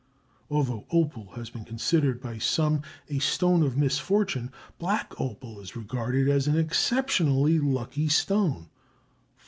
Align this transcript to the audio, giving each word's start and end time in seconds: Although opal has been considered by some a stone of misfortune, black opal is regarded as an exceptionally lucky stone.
Although 0.49 0.87
opal 0.89 1.33
has 1.33 1.51
been 1.51 1.63
considered 1.63 2.23
by 2.23 2.39
some 2.39 2.81
a 3.07 3.19
stone 3.19 3.61
of 3.61 3.77
misfortune, 3.77 4.51
black 4.79 5.13
opal 5.21 5.59
is 5.61 5.75
regarded 5.75 6.27
as 6.27 6.47
an 6.47 6.57
exceptionally 6.57 7.59
lucky 7.59 8.09
stone. 8.09 8.69